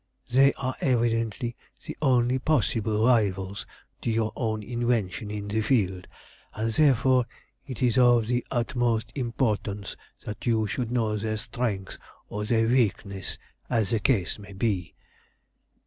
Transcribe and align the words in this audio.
They 0.31 0.51
are 0.53 0.75
evidently 0.81 1.55
the 1.85 1.95
only 2.01 2.39
possible 2.39 3.05
rivals 3.05 3.67
to 4.01 4.09
your 4.09 4.33
own 4.35 4.63
invention 4.63 5.29
in 5.29 5.47
the 5.47 5.61
field, 5.61 6.07
and 6.55 6.73
therefore 6.73 7.27
it 7.67 7.83
is 7.83 7.99
of 7.99 8.25
the 8.25 8.43
utmost 8.49 9.11
importance 9.13 9.95
that 10.25 10.47
you 10.47 10.65
should 10.65 10.89
know 10.91 11.17
their 11.17 11.37
strength 11.37 11.99
or 12.29 12.45
their 12.45 12.67
weakness, 12.67 13.37
as 13.69 13.91
the 13.91 13.99
case 13.99 14.39
may 14.39 14.53
be. 14.53 14.95